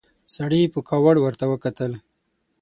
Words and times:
سړي 0.35 0.61
په 0.73 0.79
کاوړ 0.89 1.15
ورته 1.21 1.45
وکتل. 1.47 1.91